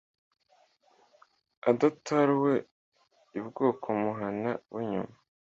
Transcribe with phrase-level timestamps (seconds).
[1.69, 2.53] Adataruwe
[3.39, 5.15] I bwoko muhana winyuma